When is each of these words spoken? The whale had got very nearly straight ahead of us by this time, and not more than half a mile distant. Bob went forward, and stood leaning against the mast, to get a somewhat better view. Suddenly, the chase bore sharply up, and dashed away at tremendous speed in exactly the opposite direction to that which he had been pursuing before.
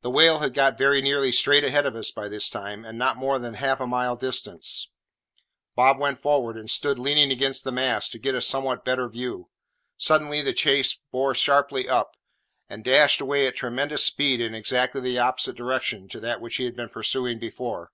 The 0.00 0.08
whale 0.08 0.38
had 0.38 0.54
got 0.54 0.78
very 0.78 1.02
nearly 1.02 1.30
straight 1.30 1.64
ahead 1.64 1.84
of 1.84 1.94
us 1.94 2.10
by 2.10 2.28
this 2.30 2.48
time, 2.48 2.82
and 2.82 2.96
not 2.96 3.18
more 3.18 3.38
than 3.38 3.52
half 3.52 3.78
a 3.78 3.86
mile 3.86 4.16
distant. 4.16 4.66
Bob 5.76 5.98
went 5.98 6.18
forward, 6.18 6.56
and 6.56 6.70
stood 6.70 6.98
leaning 6.98 7.30
against 7.30 7.64
the 7.64 7.70
mast, 7.70 8.10
to 8.12 8.18
get 8.18 8.34
a 8.34 8.40
somewhat 8.40 8.86
better 8.86 9.06
view. 9.06 9.50
Suddenly, 9.98 10.40
the 10.40 10.54
chase 10.54 10.96
bore 11.12 11.34
sharply 11.34 11.86
up, 11.90 12.16
and 12.70 12.82
dashed 12.82 13.20
away 13.20 13.46
at 13.46 13.56
tremendous 13.56 14.02
speed 14.02 14.40
in 14.40 14.54
exactly 14.54 15.02
the 15.02 15.18
opposite 15.18 15.56
direction 15.56 16.08
to 16.08 16.20
that 16.20 16.40
which 16.40 16.56
he 16.56 16.64
had 16.64 16.74
been 16.74 16.88
pursuing 16.88 17.38
before. 17.38 17.90